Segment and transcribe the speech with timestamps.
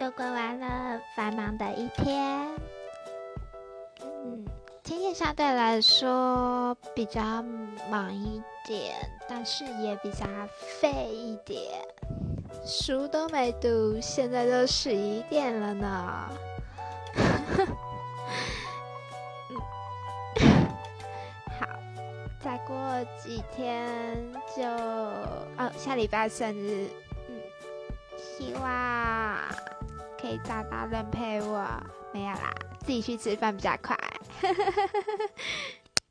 [0.00, 2.48] 又过完了繁忙的一天。
[4.02, 4.44] 嗯，
[4.82, 7.20] 今天相对来说比较
[7.90, 8.94] 忙一点，
[9.28, 10.26] 但是也比较
[10.80, 11.80] 废一点。
[12.66, 16.28] 书都没读，现在都十一点了呢。
[21.60, 21.66] 好，
[22.42, 22.76] 再过
[23.18, 26.88] 几天就哦，下礼拜生日。
[27.28, 27.40] 嗯，
[28.18, 28.62] 希望
[30.24, 31.68] 可以找到人陪我。
[32.10, 33.94] 没有啦，自己去吃饭比较快。